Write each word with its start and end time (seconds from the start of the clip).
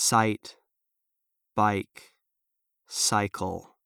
sight, 0.00 0.56
bike, 1.54 2.14
cycle. 2.88 3.76